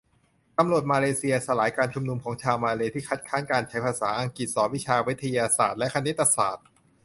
[0.57, 6.65] ตำรวจมาเลเซีย สลายการชุมนุมของชาวมาเลย์ ที่คัดค้านการใช้ภาษาอังกฤษสอนวิชาวิทยาศาสตร์และคณิตศาสตร์